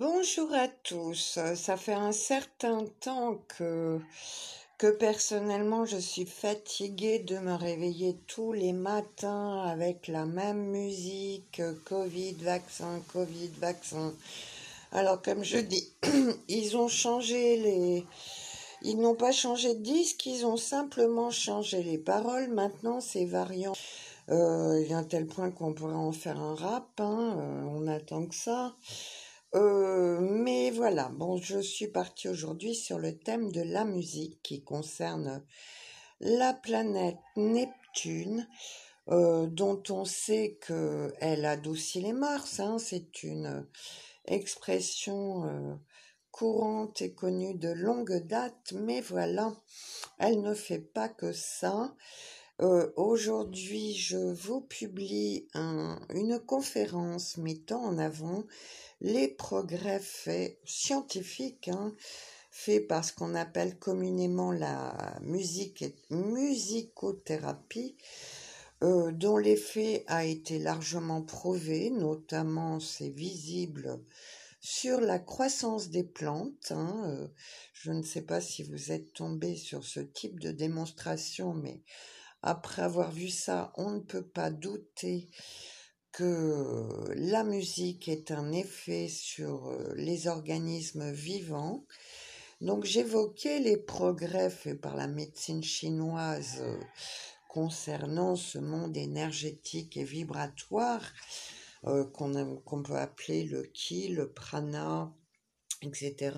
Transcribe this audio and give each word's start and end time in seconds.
Bonjour 0.00 0.52
à 0.52 0.66
tous. 0.66 1.38
Ça 1.54 1.76
fait 1.76 1.94
un 1.94 2.10
certain 2.10 2.84
temps 2.98 3.38
que, 3.46 4.00
que 4.76 4.90
personnellement 4.90 5.84
je 5.84 5.98
suis 5.98 6.26
fatiguée 6.26 7.20
de 7.20 7.38
me 7.38 7.54
réveiller 7.54 8.16
tous 8.26 8.52
les 8.52 8.72
matins 8.72 9.62
avec 9.62 10.08
la 10.08 10.26
même 10.26 10.64
musique, 10.64 11.62
Covid, 11.84 12.32
vaccin, 12.40 13.00
Covid, 13.12 13.52
vaccin. 13.60 14.12
Alors 14.90 15.22
comme 15.22 15.44
je 15.44 15.58
dis, 15.58 15.88
ils 16.48 16.76
ont 16.76 16.88
changé 16.88 17.56
les... 17.58 18.04
Ils 18.82 18.98
n'ont 18.98 19.14
pas 19.14 19.30
changé 19.30 19.74
de 19.74 19.80
disque, 19.80 20.26
ils 20.26 20.44
ont 20.44 20.56
simplement 20.56 21.30
changé 21.30 21.84
les 21.84 21.98
paroles. 21.98 22.48
Maintenant, 22.48 23.00
c'est 23.00 23.26
variant. 23.26 23.74
Il 24.28 24.86
y 24.88 24.92
a 24.92 24.98
un 24.98 25.04
tel 25.04 25.26
point 25.26 25.52
qu'on 25.52 25.72
pourrait 25.72 25.94
en 25.94 26.10
faire 26.10 26.40
un 26.40 26.56
rap, 26.56 26.88
hein, 26.98 27.36
euh, 27.38 27.62
on 27.68 27.86
attend 27.86 28.26
que 28.26 28.34
ça. 28.34 28.74
Euh, 29.54 30.18
mais 30.20 30.70
voilà, 30.70 31.08
bon, 31.10 31.36
je 31.36 31.60
suis 31.60 31.86
partie 31.86 32.28
aujourd'hui 32.28 32.74
sur 32.74 32.98
le 32.98 33.16
thème 33.16 33.52
de 33.52 33.60
la 33.62 33.84
musique 33.84 34.40
qui 34.42 34.64
concerne 34.64 35.44
la 36.20 36.54
planète 36.54 37.18
Neptune, 37.36 38.48
euh, 39.10 39.46
dont 39.46 39.82
on 39.90 40.04
sait 40.04 40.58
qu'elle 40.66 41.44
adoucit 41.44 42.00
les 42.00 42.12
mœurs. 42.12 42.58
Hein, 42.58 42.78
c'est 42.78 43.22
une 43.22 43.66
expression 44.26 45.46
euh, 45.46 45.74
courante 46.32 47.00
et 47.02 47.14
connue 47.14 47.54
de 47.54 47.68
longue 47.68 48.26
date, 48.26 48.72
mais 48.72 49.00
voilà, 49.02 49.52
elle 50.18 50.42
ne 50.42 50.54
fait 50.54 50.80
pas 50.80 51.08
que 51.08 51.32
ça. 51.32 51.94
Aujourd'hui, 52.60 53.94
je 53.94 54.16
vous 54.16 54.60
publie 54.60 55.48
une 55.54 56.38
conférence 56.46 57.36
mettant 57.36 57.82
en 57.82 57.98
avant 57.98 58.44
les 59.00 59.26
progrès 59.26 59.98
faits 59.98 60.60
scientifiques, 60.64 61.66
hein, 61.66 61.92
faits 62.52 62.86
par 62.86 63.04
ce 63.04 63.12
qu'on 63.12 63.34
appelle 63.34 63.76
communément 63.76 64.52
la 64.52 65.18
musique 65.22 65.82
et 65.82 65.96
musicothérapie, 66.10 67.96
euh, 68.84 69.10
dont 69.10 69.36
l'effet 69.36 70.04
a 70.06 70.24
été 70.24 70.60
largement 70.60 71.22
prouvé, 71.22 71.90
notamment 71.90 72.78
c'est 72.78 73.10
visible 73.10 74.00
sur 74.60 75.00
la 75.00 75.18
croissance 75.18 75.88
des 75.90 76.04
plantes. 76.04 76.70
Hein, 76.70 77.02
euh, 77.06 77.26
je 77.72 77.90
ne 77.90 78.02
sais 78.02 78.22
pas 78.22 78.40
si 78.40 78.62
vous 78.62 78.92
êtes 78.92 79.12
tombé 79.12 79.56
sur 79.56 79.84
ce 79.84 79.98
type 79.98 80.38
de 80.38 80.52
démonstration, 80.52 81.52
mais 81.52 81.82
après 82.46 82.82
avoir 82.82 83.10
vu 83.10 83.30
ça, 83.30 83.72
on 83.76 83.90
ne 83.90 84.00
peut 84.00 84.26
pas 84.26 84.50
douter 84.50 85.30
que 86.12 87.10
la 87.16 87.42
musique 87.42 88.06
est 88.06 88.30
un 88.30 88.52
effet 88.52 89.08
sur 89.08 89.66
euh, 89.66 89.94
les 89.96 90.28
organismes 90.28 91.10
vivants. 91.10 91.86
Donc 92.60 92.84
j'évoquais 92.84 93.60
les 93.60 93.78
progrès 93.78 94.50
faits 94.50 94.80
par 94.80 94.94
la 94.94 95.08
médecine 95.08 95.64
chinoise 95.64 96.58
euh, 96.60 96.78
concernant 97.48 98.36
ce 98.36 98.58
monde 98.58 98.96
énergétique 98.96 99.96
et 99.96 100.04
vibratoire 100.04 101.02
euh, 101.86 102.04
qu'on 102.04 102.82
peut 102.82 102.96
appeler 102.96 103.44
le 103.44 103.62
ki, 103.62 104.08
le 104.08 104.30
prana, 104.30 105.14
etc., 105.82 106.36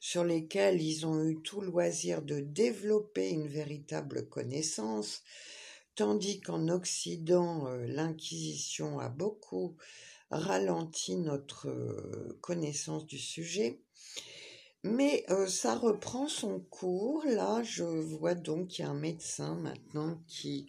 sur 0.00 0.24
lesquels 0.24 0.80
ils 0.80 1.06
ont 1.06 1.22
eu 1.22 1.40
tout 1.42 1.60
loisir 1.60 2.22
de 2.22 2.40
développer 2.40 3.30
une 3.30 3.48
véritable 3.48 4.28
connaissance, 4.28 5.22
tandis 5.96 6.40
qu'en 6.40 6.68
Occident, 6.68 7.66
euh, 7.66 7.86
l'Inquisition 7.86 9.00
a 9.00 9.08
beaucoup 9.08 9.74
ralenti 10.30 11.16
notre 11.16 11.68
euh, 11.68 12.38
connaissance 12.40 13.06
du 13.06 13.18
sujet. 13.18 13.80
Mais 14.84 15.24
euh, 15.30 15.48
ça 15.48 15.74
reprend 15.74 16.28
son 16.28 16.60
cours. 16.60 17.24
Là, 17.24 17.62
je 17.64 17.82
vois 17.82 18.34
donc 18.34 18.68
qu'il 18.68 18.84
y 18.84 18.88
a 18.88 18.90
un 18.90 18.94
médecin 18.94 19.56
maintenant 19.56 20.20
qui 20.28 20.66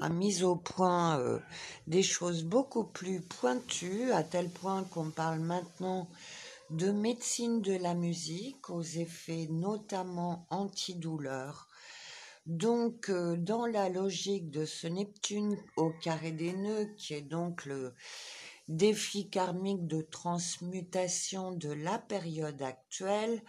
a 0.00 0.08
mis 0.08 0.44
au 0.44 0.54
point 0.54 1.40
des 1.88 2.02
choses 2.02 2.44
beaucoup 2.44 2.84
plus 2.84 3.20
pointues, 3.20 4.12
à 4.12 4.22
tel 4.22 4.48
point 4.48 4.84
qu'on 4.84 5.10
parle 5.10 5.40
maintenant 5.40 6.08
de 6.70 6.92
médecine 6.92 7.62
de 7.62 7.72
la 7.72 7.94
musique 7.94 8.70
aux 8.70 8.82
effets 8.82 9.48
notamment 9.50 10.46
antidouleurs. 10.50 11.68
Donc, 12.46 13.10
euh, 13.10 13.36
dans 13.36 13.66
la 13.66 13.88
logique 13.88 14.50
de 14.50 14.64
ce 14.64 14.86
Neptune 14.86 15.56
au 15.76 15.90
carré 15.90 16.30
des 16.30 16.52
nœuds, 16.52 16.88
qui 16.96 17.14
est 17.14 17.22
donc 17.22 17.64
le 17.64 17.92
défi 18.68 19.28
karmique 19.28 19.88
de 19.88 20.00
transmutation 20.00 21.50
de 21.50 21.72
la 21.72 21.98
période 21.98 22.62
actuelle, 22.62 23.42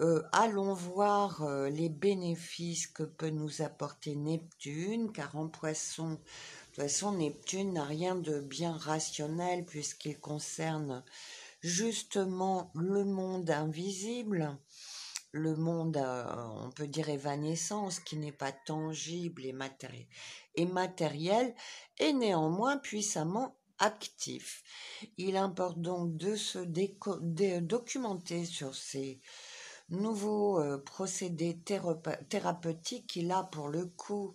euh, 0.00 0.22
allons 0.32 0.72
voir 0.72 1.42
euh, 1.42 1.68
les 1.68 1.88
bénéfices 1.88 2.86
que 2.86 3.02
peut 3.02 3.30
nous 3.30 3.62
apporter 3.62 4.14
Neptune, 4.14 5.10
car 5.10 5.36
en 5.36 5.48
poisson, 5.48 6.10
de 6.10 6.16
toute 6.16 6.84
façon, 6.84 7.12
Neptune 7.12 7.72
n'a 7.72 7.84
rien 7.84 8.14
de 8.14 8.40
bien 8.40 8.76
rationnel 8.76 9.64
puisqu'il 9.64 10.18
concerne 10.18 11.02
justement 11.60 12.70
le 12.74 13.04
monde 13.04 13.50
invisible 13.50 14.58
le 15.36 15.54
monde, 15.54 15.98
on 15.98 16.70
peut 16.70 16.86
dire 16.86 17.08
évanescence, 17.08 18.00
qui 18.00 18.16
n'est 18.16 18.32
pas 18.32 18.52
tangible 18.52 19.44
et, 19.44 20.64
matériel, 20.64 21.54
est 21.98 22.12
néanmoins 22.12 22.78
puissamment 22.78 23.56
actif. 23.78 24.62
Il 25.18 25.36
importe 25.36 25.78
donc 25.78 26.16
de 26.16 26.34
se 26.36 26.58
documenter 27.60 28.46
sur 28.46 28.74
ces 28.74 29.20
nouveaux 29.90 30.58
euh, 30.58 30.78
procédés 30.78 31.60
thérapeutiques 32.28 33.06
qui, 33.06 33.22
là, 33.22 33.48
pour 33.52 33.68
le 33.68 33.84
coup, 33.84 34.34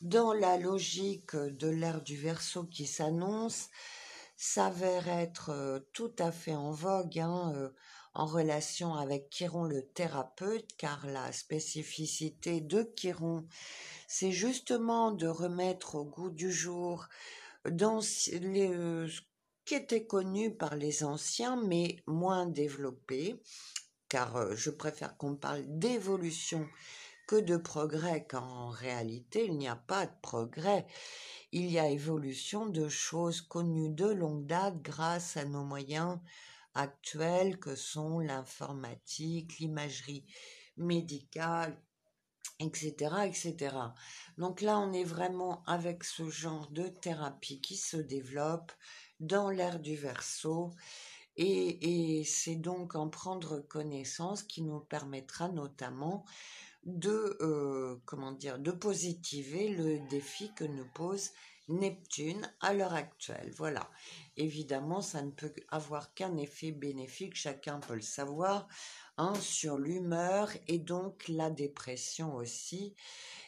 dans 0.00 0.32
la 0.32 0.56
logique 0.56 1.36
de 1.36 1.68
l'ère 1.68 2.02
du 2.02 2.16
verso 2.16 2.64
qui 2.64 2.86
s'annonce, 2.86 3.68
s'avère 4.38 5.08
être 5.08 5.86
tout 5.92 6.12
à 6.18 6.32
fait 6.32 6.54
en 6.54 6.70
vogue. 6.70 7.18
Hein, 7.18 7.70
en 8.18 8.26
relation 8.26 8.94
avec 8.94 9.30
Chiron 9.30 9.64
le 9.64 9.86
thérapeute, 9.86 10.66
car 10.76 11.06
la 11.06 11.30
spécificité 11.30 12.60
de 12.60 12.82
Chiron, 12.96 13.46
c'est 14.08 14.32
justement 14.32 15.12
de 15.12 15.28
remettre 15.28 15.94
au 15.94 16.04
goût 16.04 16.30
du 16.30 16.50
jour 16.50 17.06
dans 17.70 18.00
les, 18.32 18.68
ce 19.08 19.20
qui 19.64 19.74
était 19.74 20.04
connu 20.04 20.52
par 20.52 20.74
les 20.74 21.04
anciens, 21.04 21.62
mais 21.64 22.02
moins 22.06 22.46
développé, 22.46 23.40
car 24.08 24.56
je 24.56 24.70
préfère 24.70 25.16
qu'on 25.16 25.36
parle 25.36 25.62
d'évolution 25.66 26.66
que 27.28 27.36
de 27.36 27.58
progrès, 27.58 28.26
qu'en 28.26 28.70
réalité, 28.70 29.44
il 29.44 29.58
n'y 29.58 29.68
a 29.68 29.76
pas 29.76 30.06
de 30.06 30.12
progrès. 30.22 30.86
Il 31.52 31.70
y 31.70 31.78
a 31.78 31.88
évolution 31.88 32.66
de 32.66 32.88
choses 32.88 33.42
connues 33.42 33.90
de 33.90 34.06
longue 34.06 34.46
date 34.46 34.80
grâce 34.80 35.36
à 35.36 35.44
nos 35.44 35.62
moyens 35.62 36.18
actuelles 36.74 37.58
que 37.58 37.76
sont 37.76 38.18
l'informatique, 38.18 39.58
l'imagerie 39.58 40.24
médicale, 40.78 41.78
etc., 42.60 42.94
etc. 43.26 43.76
Donc 44.38 44.62
là, 44.62 44.78
on 44.78 44.92
est 44.94 45.04
vraiment 45.04 45.62
avec 45.66 46.04
ce 46.04 46.30
genre 46.30 46.70
de 46.70 46.88
thérapie 46.88 47.60
qui 47.60 47.76
se 47.76 47.98
développe 47.98 48.72
dans 49.20 49.50
l'ère 49.50 49.80
du 49.80 49.96
verso. 49.96 50.72
Et, 51.36 52.24
c'est 52.24 52.56
donc 52.56 52.96
en 52.96 53.08
prendre 53.08 53.60
connaissance 53.60 54.42
qui 54.42 54.62
nous 54.62 54.80
permettra 54.80 55.48
notamment 55.48 56.24
de 56.88 57.36
euh, 57.40 57.96
comment 58.06 58.32
dire 58.32 58.58
de 58.58 58.70
positiver 58.70 59.68
le 59.68 59.98
défi 60.08 60.52
que 60.54 60.64
nous 60.64 60.86
pose 60.94 61.30
Neptune 61.68 62.50
à 62.60 62.72
l'heure 62.72 62.94
actuelle. 62.94 63.52
Voilà. 63.56 63.90
Évidemment, 64.36 65.02
ça 65.02 65.20
ne 65.20 65.30
peut 65.30 65.52
avoir 65.68 66.14
qu'un 66.14 66.36
effet 66.36 66.72
bénéfique, 66.72 67.34
chacun 67.34 67.78
peut 67.78 67.94
le 67.94 68.00
savoir, 68.00 68.68
sur 69.40 69.78
l'humeur 69.78 70.50
et 70.66 70.78
donc 70.78 71.28
la 71.28 71.50
dépression 71.50 72.34
aussi, 72.36 72.94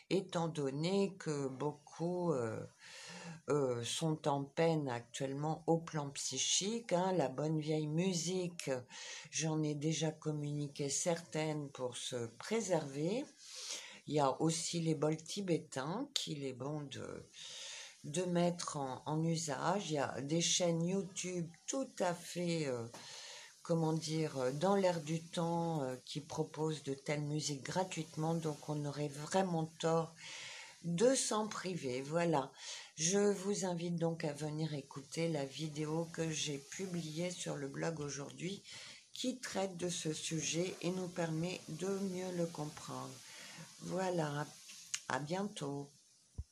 étant 0.08 0.48
donné 0.48 1.14
que 1.18 1.48
beaucoup 1.48 2.32
euh, 2.32 2.60
euh, 3.48 3.82
sont 3.84 4.26
en 4.28 4.44
peine 4.44 4.88
actuellement 4.88 5.62
au 5.66 5.78
plan 5.78 6.10
psychique. 6.10 6.92
Hein, 6.92 7.12
la 7.12 7.28
bonne 7.28 7.60
vieille 7.60 7.86
musique, 7.86 8.70
j'en 9.30 9.62
ai 9.62 9.74
déjà 9.74 10.10
communiqué 10.10 10.88
certaines 10.88 11.68
pour 11.70 11.96
se 11.96 12.26
préserver. 12.38 13.24
Il 14.06 14.14
y 14.14 14.20
a 14.20 14.40
aussi 14.40 14.80
les 14.80 14.94
bols 14.94 15.22
tibétains 15.22 16.08
qu'il 16.14 16.44
est 16.44 16.52
bon 16.52 16.82
de 16.82 17.24
de 18.04 18.22
mettre 18.22 18.76
en, 18.76 19.22
usage. 19.24 19.90
Il 19.90 19.94
y 19.94 19.98
a 19.98 20.20
des 20.20 20.40
chaînes 20.40 20.82
YouTube 20.82 21.48
tout 21.66 21.90
à 21.98 22.14
fait, 22.14 22.66
euh, 22.66 22.86
comment 23.70 23.92
dire, 23.92 24.36
euh, 24.36 24.50
dans 24.50 24.74
l'air 24.74 25.00
du 25.00 25.22
temps 25.22 25.84
euh, 25.84 25.94
qui 26.04 26.18
proposent 26.18 26.82
de 26.82 26.92
telles 26.92 27.22
musiques 27.22 27.62
gratuitement. 27.62 28.34
Donc 28.34 28.68
on 28.68 28.84
aurait 28.84 29.06
vraiment 29.06 29.66
tort 29.78 30.12
de 30.82 31.14
s'en 31.14 31.46
priver. 31.46 32.02
Voilà. 32.02 32.50
Je 32.96 33.20
vous 33.20 33.66
invite 33.66 33.94
donc 33.94 34.24
à 34.24 34.32
venir 34.32 34.74
écouter 34.74 35.28
la 35.28 35.44
vidéo 35.44 36.08
que 36.12 36.28
j'ai 36.28 36.58
publiée 36.58 37.30
sur 37.30 37.54
le 37.54 37.68
blog 37.68 38.00
aujourd'hui 38.00 38.64
qui 39.12 39.38
traite 39.38 39.76
de 39.76 39.88
ce 39.88 40.12
sujet 40.12 40.74
et 40.82 40.90
nous 40.90 41.06
permet 41.06 41.60
de 41.68 41.86
mieux 41.86 42.32
le 42.36 42.46
comprendre. 42.46 43.14
Voilà, 43.82 44.48
à 45.08 45.20
bientôt. 45.20 45.88